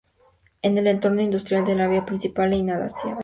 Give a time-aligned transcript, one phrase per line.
[0.63, 3.19] En el entorno industrial, la vía principal es la inhalación.